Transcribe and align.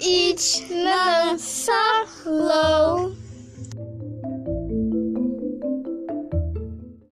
each 0.00 0.62
na 0.70 1.36
so 1.36 1.72
low. 2.24 2.77